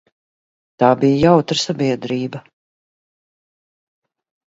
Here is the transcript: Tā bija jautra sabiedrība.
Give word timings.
Tā 0.83 0.87
bija 1.01 1.19
jautra 1.23 1.57
sabiedrība. 1.63 2.41